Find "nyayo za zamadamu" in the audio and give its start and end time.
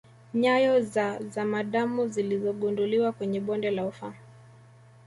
0.33-2.07